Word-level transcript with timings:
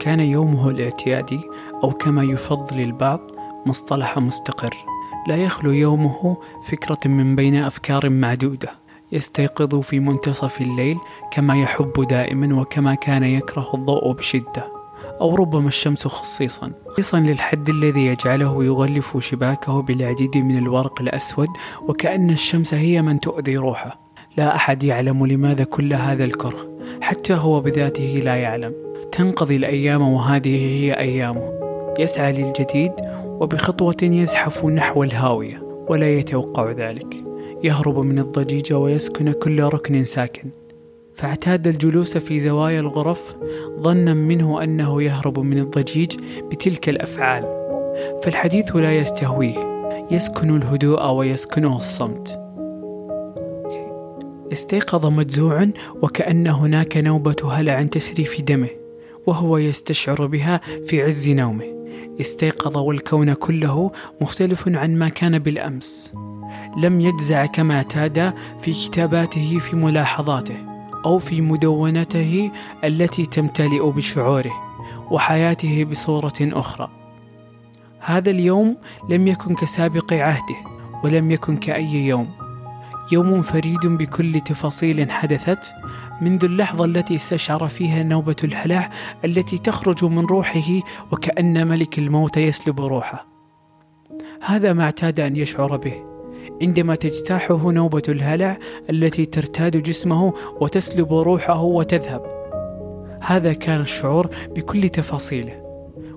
كان 0.00 0.20
يومه 0.20 0.70
الاعتيادي 0.70 1.40
أو 1.84 1.90
كما 1.90 2.24
يفضل 2.24 2.80
البعض 2.80 3.20
مصطلح 3.66 4.18
مستقر. 4.18 4.76
لا 5.28 5.36
يخلو 5.36 5.70
يومه 5.70 6.36
فكرة 6.64 6.98
من 7.08 7.36
بين 7.36 7.56
أفكار 7.56 8.08
معدودة 8.08 8.68
يستيقظ 9.12 9.80
في 9.80 10.00
منتصف 10.00 10.60
الليل 10.60 10.98
كما 11.30 11.62
يحب 11.62 12.06
دائما 12.08 12.60
وكما 12.60 12.94
كان 12.94 13.24
يكره 13.24 13.70
الضوء 13.74 14.12
بشدة 14.12 14.72
أو 15.20 15.34
ربما 15.34 15.68
الشمس 15.68 16.06
خصيصا. 16.06 16.72
خصيصا 16.88 17.20
للحد 17.20 17.68
الذي 17.68 18.06
يجعله 18.06 18.64
يغلف 18.64 19.18
شباكه 19.18 19.82
بالعديد 19.82 20.36
من 20.36 20.58
الورق 20.58 21.00
الأسود 21.00 21.48
وكأن 21.88 22.30
الشمس 22.30 22.74
هي 22.74 23.02
من 23.02 23.20
تؤذي 23.20 23.56
روحه. 23.56 24.00
لا 24.36 24.56
أحد 24.56 24.82
يعلم 24.82 25.26
لماذا 25.26 25.64
كل 25.64 25.92
هذا 25.92 26.24
الكره 26.24 26.78
حتى 27.00 27.34
هو 27.34 27.60
بذاته 27.60 28.22
لا 28.24 28.36
يعلم. 28.36 28.89
تنقضي 29.12 29.56
الأيام 29.56 30.12
وهذه 30.12 30.56
هي 30.56 30.98
أيامه 30.98 31.60
يسعى 31.98 32.32
للجديد 32.32 32.92
وبخطوة 33.24 33.96
يزحف 34.02 34.64
نحو 34.64 35.04
الهاوية 35.04 35.62
ولا 35.88 36.18
يتوقع 36.18 36.70
ذلك. 36.70 37.24
يهرب 37.64 37.98
من 37.98 38.18
الضجيج 38.18 38.72
ويسكن 38.72 39.32
كل 39.32 39.62
ركن 39.62 40.04
ساكن. 40.04 40.50
فاعتاد 41.14 41.66
الجلوس 41.66 42.16
في 42.18 42.40
زوايا 42.40 42.80
الغرف 42.80 43.34
ظنا 43.80 44.14
منه 44.14 44.62
أنه 44.62 45.02
يهرب 45.02 45.38
من 45.38 45.58
الضجيج 45.58 46.16
بتلك 46.50 46.88
الأفعال. 46.88 47.44
فالحديث 48.22 48.76
لا 48.76 48.98
يستهويه. 48.98 49.70
يسكن 50.10 50.56
الهدوء 50.56 51.10
ويسكنه 51.10 51.76
الصمت. 51.76 52.40
استيقظ 54.52 55.06
مجزوعا 55.06 55.72
وكأن 56.02 56.46
هناك 56.46 56.96
نوبة 56.96 57.36
هلع 57.52 57.82
تسري 57.82 58.24
في 58.24 58.42
دمه. 58.42 58.79
وهو 59.26 59.58
يستشعر 59.58 60.26
بها 60.26 60.60
في 60.86 61.02
عز 61.02 61.28
نومه. 61.28 61.80
استيقظ 62.20 62.76
والكون 62.76 63.32
كله 63.32 63.92
مختلف 64.20 64.68
عن 64.68 64.98
ما 64.98 65.08
كان 65.08 65.38
بالأمس. 65.38 66.12
لم 66.76 67.00
يجزع 67.00 67.46
كما 67.46 67.74
اعتاد 67.74 68.34
في 68.62 68.72
كتاباته 68.72 69.58
في 69.58 69.76
ملاحظاته 69.76 70.56
أو 71.04 71.18
في 71.18 71.40
مدونته 71.40 72.50
التي 72.84 73.26
تمتلئ 73.26 73.90
بشعوره 73.90 74.52
وحياته 75.10 75.84
بصورة 75.84 76.32
أخرى. 76.40 76.90
هذا 77.98 78.30
اليوم 78.30 78.76
لم 79.08 79.26
يكن 79.28 79.54
كسابق 79.54 80.12
عهده 80.12 80.56
ولم 81.04 81.30
يكن 81.30 81.56
كأي 81.56 82.06
يوم. 82.06 82.39
يوم 83.12 83.42
فريد 83.42 83.86
بكل 83.86 84.40
تفاصيل 84.40 85.10
حدثت 85.10 85.72
منذ 86.20 86.44
اللحظة 86.44 86.84
التي 86.84 87.14
استشعر 87.14 87.68
فيها 87.68 88.02
نوبة 88.02 88.36
الهلع 88.44 88.90
التي 89.24 89.58
تخرج 89.58 90.04
من 90.04 90.26
روحه 90.26 90.80
وكأن 91.12 91.66
ملك 91.66 91.98
الموت 91.98 92.36
يسلب 92.36 92.80
روحه. 92.80 93.26
هذا 94.42 94.72
ما 94.72 94.84
اعتاد 94.84 95.20
أن 95.20 95.36
يشعر 95.36 95.76
به 95.76 95.94
عندما 96.62 96.94
تجتاحه 96.94 97.70
نوبة 97.70 98.02
الهلع 98.08 98.58
التي 98.90 99.26
ترتاد 99.26 99.76
جسمه 99.76 100.34
وتسلب 100.60 101.12
روحه 101.12 101.62
وتذهب. 101.62 102.22
هذا 103.22 103.52
كان 103.52 103.80
الشعور 103.80 104.30
بكل 104.56 104.88
تفاصيله. 104.88 105.70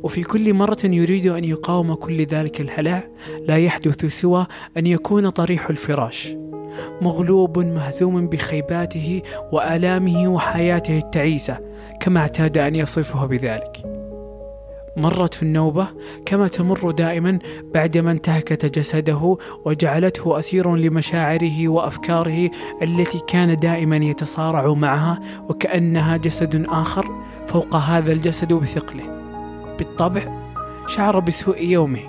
وفي 0.04 0.24
كل 0.24 0.54
مرة 0.54 0.78
يريد 0.84 1.28
أن 1.28 1.44
يقاوم 1.44 1.94
كل 1.94 2.26
ذلك 2.26 2.62
الهلع 2.62 3.04
لا 3.48 3.58
يحدث 3.58 4.06
سوى 4.06 4.48
أن 4.78 4.88
يكون 4.88 5.30
طريح 5.30 5.70
الفراش 5.70 6.34
مغلوب 7.02 7.60
مهزوم 7.60 8.28
بخيباته 8.28 9.22
وآلامه 9.52 10.28
وحياته 10.28 10.98
التعيسة 10.98 11.60
كما 12.00 12.20
اعتاد 12.20 12.58
أن 12.58 12.76
يصفه 12.76 13.26
بذلك. 13.26 13.84
مرت 14.98 15.44
النوبة 15.44 15.88
كما 16.26 16.48
تمر 16.48 16.92
دائما 16.92 17.40
بعدما 17.74 18.12
انتهكت 18.12 18.80
جسده 18.80 19.38
وجعلته 19.66 20.40
اسير 20.40 20.76
لمشاعره 20.76 21.68
وأفكاره 21.68 22.50
التي 22.82 23.20
كان 23.28 23.56
دائما 23.56 23.98
يتصارع 23.98 24.74
معها 24.74 25.20
وكأنها 25.50 26.18
جسد 26.18 26.66
آخر 26.70 27.24
فوق 27.48 27.76
هذا 27.76 28.12
الجسد 28.12 28.54
بثقله. 28.54 29.04
بالطبع 29.80 30.22
شعر 30.88 31.20
بسوء 31.20 31.62
يومه 31.62 32.04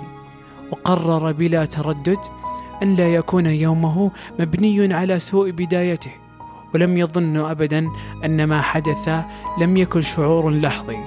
وقرر 0.71 1.31
بلا 1.31 1.65
تردد 1.65 2.17
أن 2.83 2.95
لا 2.95 3.13
يكون 3.13 3.45
يومه 3.45 4.11
مبني 4.39 4.93
على 4.93 5.19
سوء 5.19 5.51
بدايته 5.51 6.11
ولم 6.73 6.97
يظن 6.97 7.37
أبدا 7.37 7.87
أن 8.25 8.43
ما 8.43 8.61
حدث 8.61 9.09
لم 9.61 9.77
يكن 9.77 10.01
شعور 10.01 10.49
لحظي. 10.49 10.97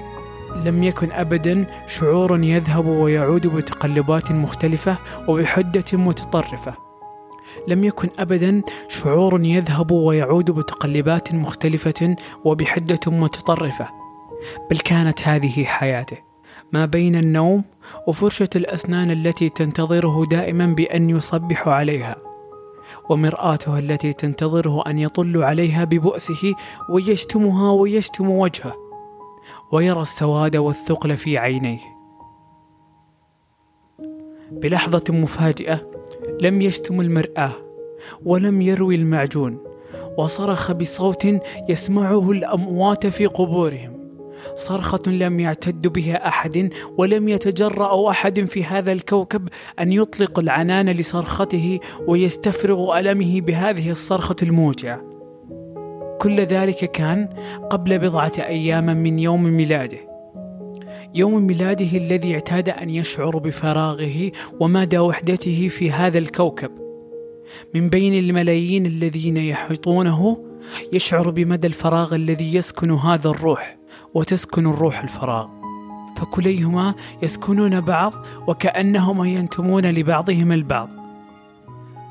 لم 0.65 0.83
يكن 0.83 1.13
أبدا 1.13 1.67
شعور 1.87 2.45
يذهب 2.45 2.87
ويعود 2.87 3.47
بتقلبات 3.47 4.33
مختلفة 4.33 4.97
وبحدة 5.29 5.85
متطرفة. 5.93 6.75
لم 7.69 7.85
يكن 7.85 8.09
أبدا 8.19 8.63
شعور 8.89 9.41
يذهب 9.45 9.91
ويعود 9.91 10.51
بتقلبات 10.51 11.35
مختلفة 11.35 12.17
وبحدة 12.45 13.01
متطرفة. 13.07 13.89
بل 14.71 14.79
كانت 14.79 15.29
هذه 15.29 15.65
حياته. 15.65 16.17
ما 16.73 16.87
بين 16.87 17.17
النوم 17.17 17.65
وفرشة 18.07 18.49
الأسنان 18.57 19.11
التي 19.11 19.49
تنتظره 19.49 20.25
دائما 20.31 20.67
بأن 20.67 21.11
يصبح 21.11 21.69
عليها 21.69 22.17
ومرآته 23.09 23.79
التي 23.79 24.13
تنتظره 24.13 24.83
أن 24.87 24.99
يطل 24.99 25.43
عليها 25.43 25.85
ببؤسه 25.85 26.55
ويشتمها 26.91 27.73
ويشتم 27.73 28.31
وجهه 28.31 28.75
ويرى 29.73 30.03
السواد 30.03 30.57
والثقل 30.57 31.17
في 31.17 31.39
عينيه. 31.39 31.79
بلحظة 34.51 35.05
مفاجئة 35.09 35.91
لم 36.41 36.63
يشتم 36.63 37.01
المرآة 37.01 37.53
ولم 38.25 38.63
يروي 38.63 38.95
المعجون 38.95 39.59
وصرخ 40.19 40.73
بصوت 40.73 41.27
يسمعه 41.69 42.31
الأموات 42.31 43.07
في 43.07 43.27
قبورهم. 43.27 43.98
صرخة 44.57 45.03
لم 45.07 45.41
يعتد 45.41 45.87
بها 45.87 46.29
أحد 46.29 46.71
ولم 46.99 47.29
يتجرأ 47.29 48.11
أحد 48.11 48.45
في 48.45 48.65
هذا 48.65 48.93
الكوكب 48.93 49.49
أن 49.81 49.93
يطلق 49.93 50.39
العنان 50.39 50.89
لصرخته 50.89 51.81
ويستفرغ 52.07 52.99
ألمه 52.99 53.41
بهذه 53.41 53.91
الصرخة 53.91 54.37
الموجعة. 54.43 55.01
كل 56.21 56.41
ذلك 56.41 56.91
كان 56.93 57.29
قبل 57.71 57.99
بضعة 57.99 58.33
أيام 58.39 58.87
من 58.87 59.19
يوم 59.19 59.43
ميلاده. 59.43 59.99
يوم 61.15 61.47
ميلاده 61.47 61.99
الذي 61.99 62.35
اعتاد 62.35 62.69
أن 62.69 62.91
يشعر 62.91 63.39
بفراغه 63.39 64.33
ومدى 64.61 64.99
وحدته 64.99 65.69
في 65.69 65.91
هذا 65.91 66.19
الكوكب. 66.19 66.71
من 67.75 67.89
بين 67.89 68.15
الملايين 68.15 68.87
الذين 68.87 69.37
يحيطونه 69.37 70.45
يشعر 70.93 71.31
بمدى 71.31 71.67
الفراغ 71.67 72.15
الذي 72.15 72.55
يسكن 72.55 72.91
هذا 72.91 73.29
الروح 73.29 73.78
وتسكن 74.15 74.67
الروح 74.67 75.03
الفراغ. 75.03 75.49
فكليهما 76.17 76.95
يسكنون 77.23 77.81
بعض 77.81 78.13
وكأنهما 78.47 79.29
ينتمون 79.29 79.87
لبعضهم 79.87 80.53
البعض. 80.53 80.89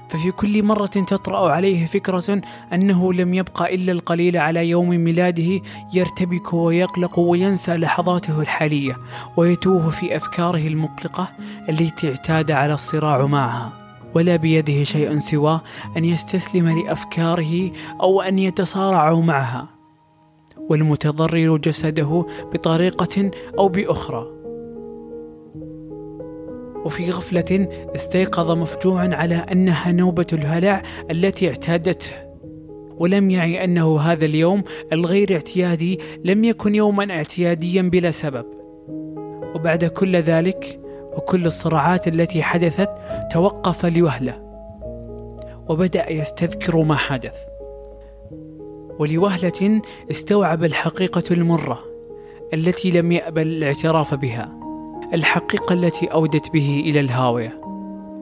ففي 0.10 0.32
كل 0.32 0.64
مرة 0.64 0.86
تطرأ 0.86 1.52
عليه 1.52 1.86
فكرة 1.86 2.42
أنه 2.74 3.14
لم 3.14 3.34
يبقى 3.34 3.76
إلا 3.76 3.92
القليل 3.92 4.38
على 4.38 4.70
يوم 4.70 4.90
ميلاده 4.90 5.62
يرتبك 5.94 6.54
ويقلق 6.54 7.20
وينسى 7.20 7.78
لحظاته 7.78 8.42
الحالية 8.42 8.98
ويتوه 9.38 9.90
في 9.90 10.18
أفكاره 10.18 10.68
المقلقة 10.68 11.28
التي 11.70 12.10
اعتاد 12.10 12.52
على 12.52 12.74
الصراع 12.74 13.26
معها. 13.26 13.74
ولا 14.16 14.36
بيده 14.36 14.84
شيء 14.84 15.18
سوى 15.18 15.62
أن 15.98 16.06
يستسلم 16.06 16.70
لأفكاره 16.70 17.72
أو 18.02 18.22
أن 18.22 18.40
يتصارع 18.40 19.14
معها. 19.14 19.77
والمتضرر 20.70 21.58
جسده 21.58 22.26
بطريقة 22.54 23.32
أو 23.58 23.68
بأخرى. 23.68 24.28
وفي 26.86 27.12
غفلة 27.12 27.68
استيقظ 27.96 28.52
مفجوعا 28.52 29.10
على 29.14 29.36
أنها 29.36 29.92
نوبة 29.92 30.28
الهلع 30.34 30.84
التي 31.12 31.50
اعتادته. 31.50 32.12
ولم 32.98 33.32
يعي 33.32 33.64
أنه 33.64 34.00
هذا 34.00 34.26
اليوم 34.26 34.64
الغير 34.94 35.34
اعتيادي 35.34 36.00
لم 36.26 36.44
يكن 36.44 36.76
يوما 36.76 37.12
اعتياديا 37.12 37.82
بلا 37.82 38.12
سبب. 38.12 38.46
وبعد 39.56 39.86
كل 39.86 40.16
ذلك 40.16 40.80
وكل 41.18 41.46
الصراعات 41.46 42.08
التي 42.08 42.44
حدثت 42.44 42.90
توقف 43.32 43.86
لوهلة. 43.86 44.48
وبدأ 45.70 46.12
يستذكر 46.12 46.84
ما 46.84 46.96
حدث. 46.96 47.57
ولوهلة 49.00 49.82
استوعب 50.12 50.64
الحقيقة 50.64 51.24
المرة 51.32 51.84
التي 52.54 52.92
لم 52.92 53.12
يأبل 53.12 53.48
الاعتراف 53.48 54.14
بها 54.14 54.60
الحقيقة 55.14 55.74
التي 55.74 56.06
أودت 56.06 56.54
به 56.54 56.84
إلى 56.86 57.00
الهاوية 57.00 57.62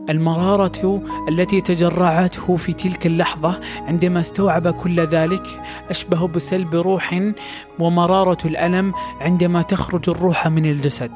المرارة 0.10 1.02
التي 1.30 1.62
تجرعته 1.62 2.56
في 2.58 2.74
تلك 2.74 3.06
اللحظة 3.06 3.60
عندما 3.88 4.20
استوعب 4.20 4.68
كل 4.68 5.00
ذلك 5.00 5.62
أشبه 5.90 6.28
بسلب 6.28 6.76
روح 6.76 7.32
ومرارة 7.80 8.38
الألم 8.48 8.94
عندما 9.22 9.62
تخرج 9.62 10.10
الروح 10.10 10.48
من 10.48 10.66
الجسد. 10.66 11.12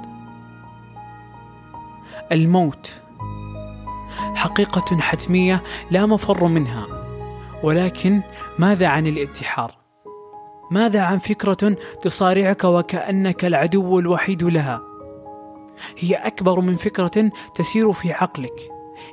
الموت 2.32 3.02
حقيقة 4.36 5.00
حتمية 5.00 5.64
لا 5.92 6.06
مفر 6.06 6.48
منها، 6.48 6.99
ولكن 7.64 8.22
ماذا 8.60 8.88
عن 8.88 9.08
الانتحار؟ 9.08 9.76
ماذا 10.72 11.02
عن 11.02 11.18
فكرة 11.18 11.76
تصارعك 12.02 12.64
وكأنك 12.64 13.46
العدو 13.46 14.00
الوحيد 14.00 14.44
لها؟ 14.44 14.82
هي 15.98 16.16
أكبر 16.16 16.62
من 16.62 16.76
فكرة 16.76 17.32
تسير 17.56 17.92
في 17.92 18.12
عقلك 18.12 18.72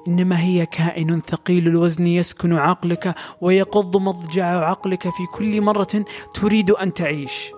إنما 0.08 0.40
هي 0.40 0.66
كائن 0.66 1.20
ثقيل 1.20 1.68
الوزن 1.68 2.06
يسكن 2.06 2.52
عقلك 2.52 3.14
ويقض 3.40 3.96
مضجع 3.96 4.46
عقلك 4.46 5.02
في 5.02 5.26
كل 5.34 5.60
مرة 5.60 6.04
تريد 6.34 6.70
أن 6.70 6.94
تعيش 6.94 7.52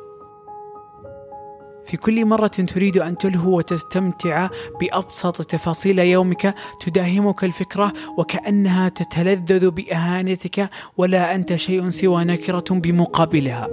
في 1.88 1.96
كل 1.96 2.24
مرة 2.24 2.46
تريد 2.46 2.98
أن 2.98 3.16
تلهو 3.16 3.58
وتستمتع 3.58 4.48
بأبسط 4.80 5.42
تفاصيل 5.42 5.98
يومك 5.98 6.54
تداهمك 6.80 7.44
الفكرة 7.44 7.92
وكأنها 8.18 8.88
تتلذذ 8.88 9.70
بإهانتك 9.70 10.70
ولا 10.96 11.34
أنت 11.34 11.56
شيء 11.56 11.88
سوى 11.88 12.24
نكرة 12.24 12.64
بمقابلها. 12.70 13.68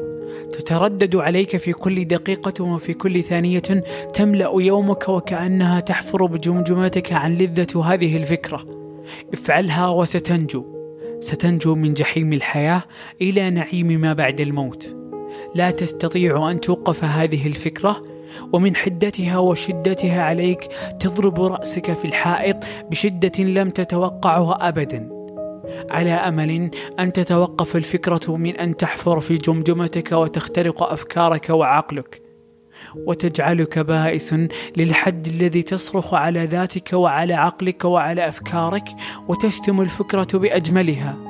تتردد 0.52 1.16
عليك 1.16 1.58
في 1.58 1.74
كل 1.74 2.06
دقيقة 2.06 2.64
وفي 2.64 2.94
كل 2.94 3.24
ثانية 3.24 3.84
تملأ 4.14 4.52
يومك 4.62 5.10
وكأنها 5.10 5.80
تحفر 5.80 6.26
بجمجمتك 6.26 7.14
عن 7.14 7.38
لذة 7.38 7.84
هذه 7.86 8.18
الفكرة. 8.18 8.66
افعلها 9.34 9.88
وستنجو. 9.88 10.66
ستنجو 11.20 11.76
من 11.76 11.94
جحيم 11.94 12.34
الحياة 12.34 12.84
إلى 13.22 13.50
نعيم 13.50 13.88
ما 13.88 14.14
بعد 14.14 14.42
الموت. 14.42 15.05
لا 15.56 15.72
تستطيع 15.72 16.52
أن 16.52 16.62
توقف 16.62 17.04
هذه 17.04 17.48
الفكرة 17.48 18.02
ومن 18.54 18.76
حدتها 18.76 19.38
وشدتها 19.38 20.22
عليك 20.22 20.68
تضرب 21.00 21.42
رأسك 21.42 21.94
في 21.94 22.06
الحائط 22.06 22.58
بشدة 22.92 23.44
لم 23.44 23.70
تتوقعها 23.70 24.68
أبدا. 24.68 25.10
على 25.92 26.12
أمل 26.12 26.72
أن 27.00 27.14
تتوقف 27.14 27.76
الفكرة 27.76 28.38
من 28.38 28.56
أن 28.56 28.78
تحفر 28.78 29.20
في 29.20 29.38
جمجمتك 29.38 30.12
وتخترق 30.12 30.84
أفكارك 30.84 31.50
وعقلك. 31.50 32.22
وتجعلك 32.96 33.80
بائس 33.80 34.36
للحد 34.78 35.28
الذي 35.28 35.64
تصرخ 35.64 36.14
على 36.14 36.46
ذاتك 36.46 36.94
وعلى 36.94 37.34
عقلك 37.34 37.86
وعلى 37.86 38.28
أفكارك 38.28 38.90
وتشتم 39.28 39.82
الفكرة 39.82 40.28
بأجملها. 40.40 41.25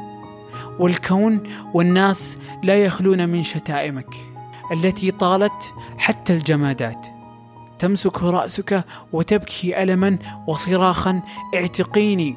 والكون 0.80 1.44
والناس 1.74 2.38
لا 2.64 2.76
يخلون 2.76 3.30
من 3.30 3.44
شتائمك 3.44 4.16
التي 4.72 5.12
طالت 5.12 5.74
حتى 5.98 6.34
الجمادات. 6.34 7.08
تمسك 7.80 8.24
رأسك 8.24 8.86
وتبكي 9.14 9.84
ألما 9.84 10.18
وصراخا 10.48 11.22
اعتقيني 11.56 12.36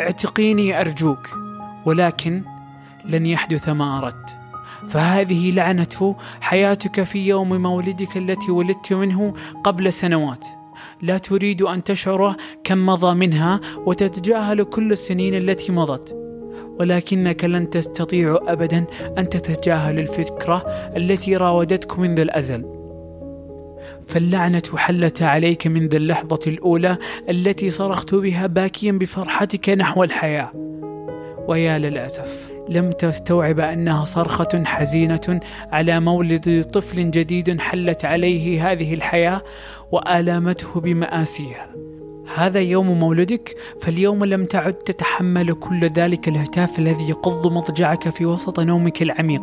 اعتقيني 0.00 0.80
أرجوك 0.80 1.30
ولكن 1.84 2.42
لن 3.04 3.26
يحدث 3.26 3.68
ما 3.68 3.98
أردت. 3.98 4.36
فهذه 4.88 5.50
لعنة 5.50 6.16
حياتك 6.40 7.02
في 7.02 7.26
يوم 7.26 7.62
مولدك 7.62 8.16
التي 8.16 8.50
ولدت 8.50 8.92
منه 8.92 9.32
قبل 9.64 9.92
سنوات. 9.92 10.46
لا 11.02 11.18
تريد 11.18 11.62
أن 11.62 11.84
تشعر 11.84 12.36
كم 12.64 12.86
مضى 12.86 13.14
منها 13.14 13.60
وتتجاهل 13.76 14.64
كل 14.64 14.92
السنين 14.92 15.34
التي 15.34 15.72
مضت. 15.72 16.29
ولكنك 16.80 17.44
لن 17.44 17.70
تستطيع 17.70 18.38
ابدا 18.46 18.84
أن 19.18 19.28
تتجاهل 19.28 19.98
الفكرة 19.98 20.56
التي 20.96 21.36
راودتك 21.36 21.98
منذ 21.98 22.20
الأزل. 22.20 22.64
فاللعنة 24.08 24.62
حلت 24.76 25.22
عليك 25.22 25.66
منذ 25.66 25.94
اللحظة 25.94 26.38
الأولى 26.46 26.96
التي 27.28 27.70
صرخت 27.70 28.14
بها 28.14 28.46
باكيا 28.46 28.92
بفرحتك 28.92 29.68
نحو 29.68 30.04
الحياة. 30.04 30.52
ويا 31.48 31.78
للأسف 31.78 32.50
لم 32.68 32.92
تستوعب 32.92 33.60
أنها 33.60 34.04
صرخة 34.04 34.64
حزينة 34.64 35.40
على 35.72 36.00
مولد 36.00 36.66
طفل 36.72 37.10
جديد 37.10 37.60
حلت 37.60 38.04
عليه 38.04 38.72
هذه 38.72 38.94
الحياة 38.94 39.42
وآلامته 39.92 40.80
بمآسيها. 40.80 41.89
هذا 42.36 42.60
يوم 42.60 42.98
مولدك 43.00 43.56
فاليوم 43.82 44.24
لم 44.24 44.44
تعد 44.44 44.72
تتحمل 44.72 45.52
كل 45.52 45.84
ذلك 45.84 46.28
الهتاف 46.28 46.78
الذي 46.78 47.08
يقض 47.08 47.52
مضجعك 47.52 48.08
في 48.08 48.26
وسط 48.26 48.60
نومك 48.60 49.02
العميق. 49.02 49.42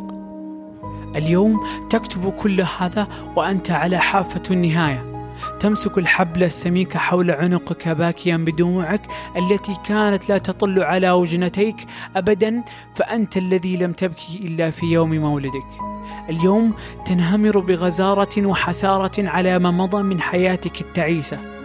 اليوم 1.15 1.59
تكتب 1.89 2.29
كل 2.29 2.61
هذا 2.79 3.07
وأنت 3.35 3.71
على 3.71 3.97
حافة 3.97 4.43
النهاية. 4.51 5.17
تمسك 5.59 5.97
الحبل 5.97 6.43
السميك 6.43 6.97
حول 6.97 7.31
عنقك 7.31 7.89
باكيا 7.89 8.37
بدموعك 8.37 9.01
التي 9.37 9.77
كانت 9.85 10.29
لا 10.29 10.37
تطل 10.37 10.79
على 10.79 11.11
وجنتيك 11.11 11.75
ابدا 12.15 12.63
فأنت 12.95 13.37
الذي 13.37 13.77
لم 13.77 13.91
تبكي 13.91 14.37
إلا 14.41 14.71
في 14.71 14.85
يوم 14.85 15.09
مولدك. 15.09 15.67
اليوم 16.29 16.73
تنهمر 17.05 17.59
بغزارة 17.59 18.45
وحسارة 18.45 19.29
على 19.29 19.59
ما 19.59 19.71
مضى 19.71 20.03
من 20.03 20.21
حياتك 20.21 20.81
التعيسة. 20.81 21.56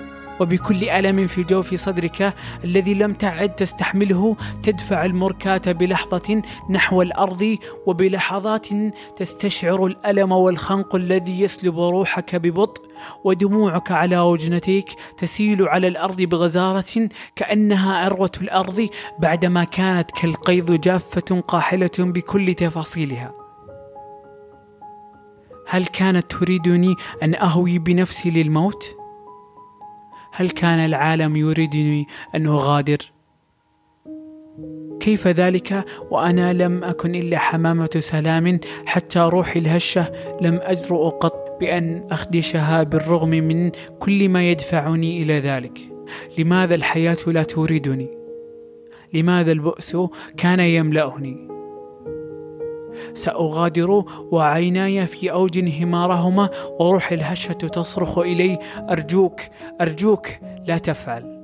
وبكل 0.43 0.89
ألم 0.89 1.27
في 1.27 1.43
جوف 1.43 1.75
صدرك 1.75 2.35
الذي 2.65 2.95
لم 2.95 3.13
تعد 3.13 3.55
تستحمله 3.55 4.37
تدفع 4.63 5.05
المركاة 5.05 5.73
بلحظة 5.73 6.43
نحو 6.71 7.03
الأرض 7.03 7.59
وبلحظات 7.87 8.67
تستشعر 9.17 9.87
الألم 9.87 10.33
والخنق 10.33 10.95
الذي 10.95 11.41
يسلب 11.41 11.81
روحك 11.81 12.37
ببطء 12.37 12.83
ودموعك 13.25 13.93
على 13.93 14.19
وجنتيك 14.19 14.89
تسيل 15.19 15.69
على 15.69 15.89
الأرض 15.89 16.23
بغزارة 16.23 17.09
كأنها 17.37 18.07
أروة 18.07 18.33
الأرض 18.41 18.89
بعدما 19.19 19.65
كانت 19.65 20.11
كالقيض 20.11 20.81
جافة 20.81 21.41
قاحلة 21.49 21.91
بكل 21.99 22.55
تفاصيلها 22.55 23.35
هل 25.69 25.87
كانت 25.87 26.31
تريدني 26.31 26.95
أن 27.23 27.35
أهوي 27.35 27.79
بنفسي 27.79 28.31
للموت؟ 28.31 29.02
هل 30.33 30.51
كان 30.51 30.79
العالم 30.79 31.37
يريدني 31.37 32.07
ان 32.35 32.47
اغادر 32.47 33.13
كيف 35.01 35.29
ذلك؟ 35.29 35.85
وأنا 36.11 36.53
لم 36.53 36.85
أكن 36.85 37.15
إلا 37.15 37.39
حمامة 37.39 37.91
سلام 37.99 38.61
حتى 38.87 39.19
روحي 39.19 39.59
الهشة. 39.59 40.13
لم 40.41 40.61
أجرؤ 40.63 41.09
قط 41.09 41.57
بأن 41.61 42.07
أخدشها 42.11 42.83
بالرغم 42.83 43.29
من 43.29 43.71
كل 43.99 44.29
ما 44.29 44.51
يدفعني 44.51 45.23
إلى 45.23 45.39
ذلك. 45.39 45.79
لماذا 46.39 46.75
الحياة 46.75 47.17
لا 47.27 47.43
تريدني؟ 47.43 48.09
لماذا 49.15 49.53
البؤس 49.53 49.97
كان 50.37 50.61
يملأني؟ 50.61 51.52
سأغادر 53.15 54.05
وعيناي 54.31 55.07
في 55.07 55.33
أوج 55.33 55.59
انهمارهما 55.59 56.49
وروح 56.79 57.13
الهشة 57.13 57.53
تصرخ 57.53 58.19
إلي 58.19 58.59
أرجوك 58.91 59.41
أرجوك 59.81 60.29
لا 60.67 60.79
تفعل. 60.79 61.42